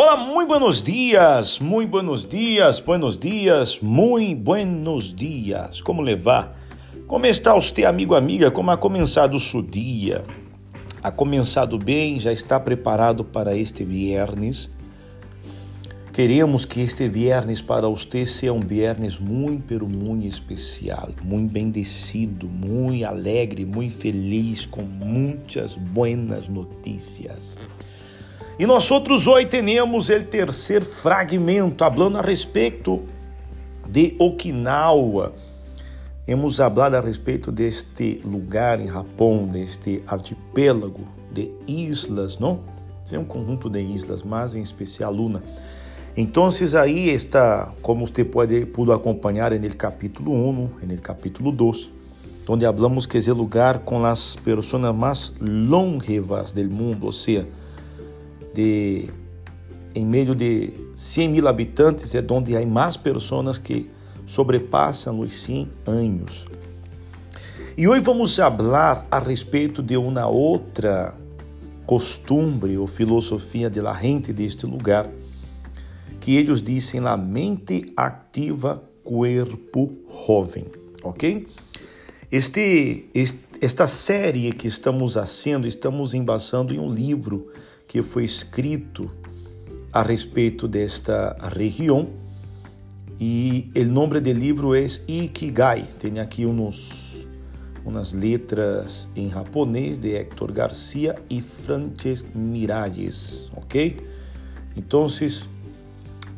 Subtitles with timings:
[0.00, 5.80] Olá, muito buenos dias, muito buenos dias, buenos dias, muito buenos dias.
[5.80, 6.56] Como levar?
[7.08, 8.48] Como está você, amigo, amiga?
[8.48, 10.22] Como ha começado o seu dia?
[11.02, 12.20] Ha começado bem?
[12.20, 14.70] Já está preparado para este viernes?
[16.12, 22.46] Queremos que este viernes para você seja um viernes muito, pero muito especial, muito bendecido,
[22.46, 27.58] muito alegre, muito feliz, com muitas buenas notícias.
[28.58, 33.04] E nós outros hoje temos o terceiro fragmento, falando a respeito
[33.88, 35.32] de Okinawa.
[36.26, 42.58] Hemos falado a respeito deste lugar em Japão, deste arquipélago de islas, não?
[43.12, 45.40] É um conjunto de islas, mas em especial Luna.
[46.16, 46.48] Então,
[46.82, 51.90] aí está, como você pode pudo acompanhar no capítulo 1, no capítulo 2,
[52.48, 57.46] onde falamos que esse lugar com as pessoas mais longevas do mundo, ou seja,
[58.58, 59.08] de
[59.94, 63.88] em meio de 100 mil habitantes é onde há mais pessoas que
[64.26, 66.44] sobrepassam os 100 anos.
[67.76, 71.14] E hoje vamos falar a respeito de uma outra
[71.86, 75.08] costumbre ou filosofia de la gente deste lugar,
[76.20, 79.90] que eles dizem la mente ativa, corpo
[80.26, 80.66] jovem,
[81.04, 81.46] ok?
[82.30, 87.50] Este, este, esta série que estamos fazendo, estamos embasando em um livro
[87.88, 89.10] que foi escrito
[89.90, 92.10] a respeito desta região
[93.18, 95.84] e o nome do livro é Ikigai.
[95.98, 97.26] Tem aqui uns,
[97.84, 103.96] umas letras em japonês de Héctor Garcia e Frances Miralles, ok?
[104.76, 105.06] Então,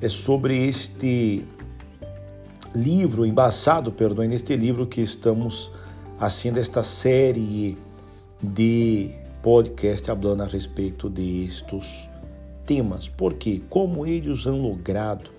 [0.00, 1.44] é sobre este
[2.74, 5.70] livro, embasado, perdão, neste livro que estamos
[6.18, 7.76] fazendo esta série
[8.42, 12.08] de podcast falando a respeito destes
[12.64, 15.30] temas, porque como eles han logrado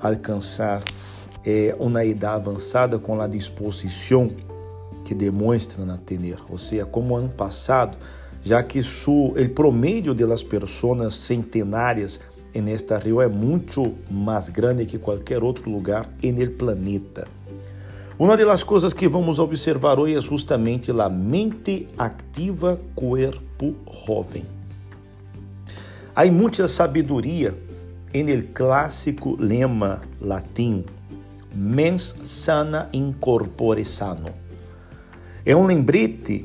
[0.00, 0.82] alcançar
[1.44, 4.30] é, uma idade avançada com a disposição
[5.04, 7.98] que demonstram a ter, ou seja, como ano passado,
[8.42, 10.44] já que o promedio de las
[11.10, 12.20] centenárias
[12.54, 17.26] en esta rio é muito mais grande que qualquer outro lugar no planeta.
[18.18, 24.44] Uma das coisas que vamos observar hoje é justamente a mente ativa, corpo jovem.
[26.16, 27.54] Há muita sabedoria
[28.12, 30.84] no clássico lema latim
[31.54, 34.34] mens sana in corpore sano.
[35.46, 36.44] É um lembrete,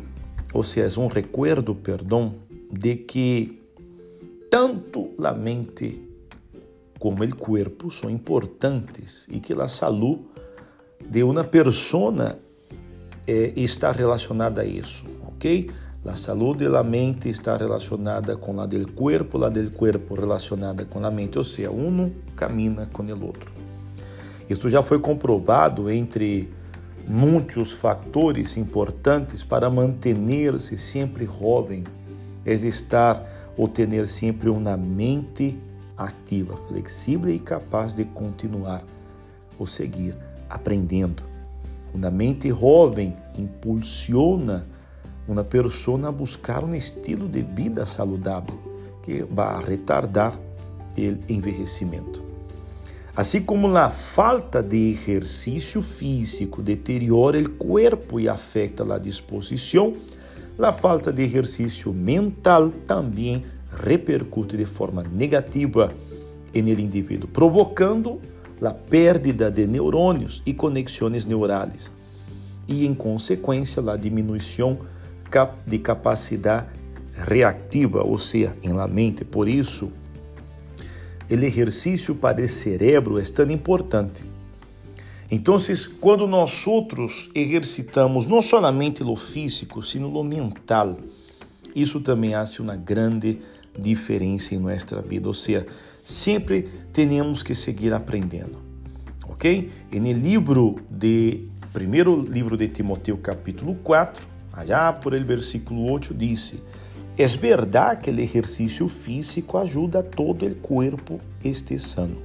[0.53, 2.35] ou seja, um recuerdo, perdão,
[2.71, 3.59] de que
[4.47, 6.07] tanto a mente
[6.99, 10.32] como o corpo são importantes e que a saúde
[11.13, 12.39] de uma persona
[13.27, 15.69] eh, está relacionada a isso, ok?
[16.03, 21.05] A saúde da mente está relacionada com a do corpo, a do corpo relacionada com
[21.05, 23.53] a mente, ou seja, um camina com o outro.
[24.49, 26.51] Isso já foi comprovado entre
[27.07, 31.83] muitos fatores importantes para manter-se sempre jovem,
[32.43, 35.59] é estar ou ter sempre uma mente
[35.95, 38.83] ativa, flexível e capaz de continuar
[39.59, 40.17] ou seguir
[40.53, 41.23] aprendendo.
[41.93, 44.65] Uma mente jovem impulsiona
[45.27, 48.57] uma pessoa a buscar um estilo de vida saudável
[49.03, 52.23] que vai retardar o envelhecimento.
[53.15, 59.93] Assim como a falta de exercício físico deteriora o corpo e afeta a disposição,
[60.57, 65.91] a falta de exercício mental também repercute de forma negativa
[66.53, 68.19] no indivíduo, provocando
[68.65, 71.91] a perda de neurônios e conexões neurais
[72.67, 74.79] e, em consequência, a diminuição
[75.65, 76.67] de capacidade
[77.13, 79.25] reactiva, ou seja, em la mente.
[79.25, 79.91] Por isso,
[81.29, 84.23] o exercício para o cérebro é tão importante.
[85.31, 85.57] Então,
[85.99, 90.97] quando nós outros exercitamos não somente o físico, sino o mental,
[91.75, 93.39] isso também faz uma grande
[93.77, 95.27] diferença em nossa vida.
[95.27, 95.65] Ou seja,
[96.03, 98.61] sempre temos que seguir aprendendo,
[99.27, 99.69] ok?
[99.91, 106.13] E no livro de primeiro livro de Timoteo capítulo 4, allá por el versículo 8
[106.13, 106.55] diz:
[107.17, 112.17] É verdade que o exercício físico ajuda todo o corpo este sano.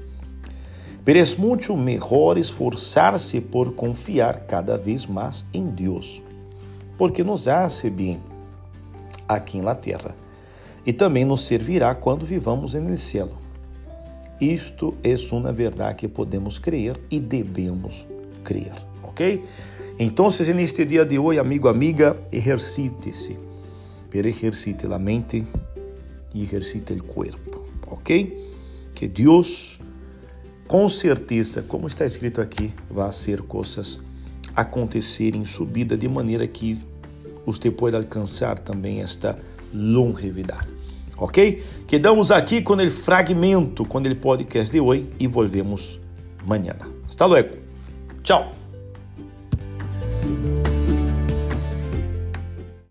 [1.05, 6.21] Pero es mucho mejor esforzarse por confiar cada vez más en Dios,
[6.99, 8.21] porque nos hace bien
[9.29, 10.17] aqui na terra
[10.87, 13.29] e também nos servirá quando vivamos no céu.
[14.41, 18.07] Isto é uma verdade que podemos crer e devemos
[18.43, 18.73] crer,
[19.03, 19.45] ok?
[19.99, 23.37] Então, neste dia de hoje, amigo, amiga, exercite-se.
[24.09, 25.45] Pero exercite a mente
[26.33, 28.49] e exercite o corpo, ok?
[28.99, 29.79] que Deus,
[30.67, 34.01] com certeza, como está escrito aqui, vai fazer coisas
[34.57, 36.81] acontecerem em subida de maneira que
[37.53, 39.39] você pode alcançar também esta
[39.73, 40.69] longevidade.
[41.17, 41.65] Ok?
[41.87, 46.01] Quedamos aqui com o fragmento, com o podcast de hoje e volvemos
[46.43, 46.77] amanhã.
[47.09, 47.57] Hasta luego.
[48.23, 48.53] Tchau.